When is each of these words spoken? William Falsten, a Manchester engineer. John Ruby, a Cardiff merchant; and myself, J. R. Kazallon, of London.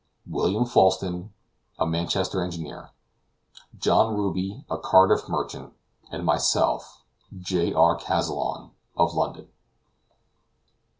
William 0.25 0.65
Falsten, 0.65 1.31
a 1.77 1.85
Manchester 1.85 2.43
engineer. 2.43 2.89
John 3.77 4.15
Ruby, 4.15 4.65
a 4.67 4.79
Cardiff 4.79 5.29
merchant; 5.29 5.73
and 6.11 6.25
myself, 6.25 7.03
J. 7.37 7.71
R. 7.71 7.95
Kazallon, 7.99 8.71
of 8.97 9.13
London. 9.13 9.49